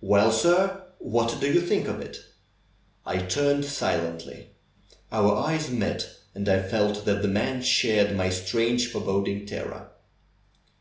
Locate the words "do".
1.40-1.52